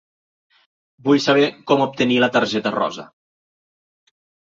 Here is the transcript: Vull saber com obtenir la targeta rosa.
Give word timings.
Vull 1.09 1.21
saber 1.27 1.45
com 1.73 1.85
obtenir 1.87 2.19
la 2.25 2.33
targeta 2.39 2.75
rosa. 2.81 3.09